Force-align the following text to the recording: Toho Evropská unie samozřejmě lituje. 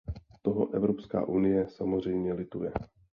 Toho 0.41 0.71
Evropská 0.73 1.23
unie 1.25 1.67
samozřejmě 1.69 2.33
lituje. 2.33 2.71